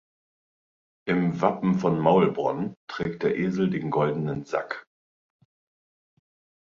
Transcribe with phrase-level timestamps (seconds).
[1.07, 4.83] Im Wappen von Maulbronn trägt der Esel den goldenen Sack.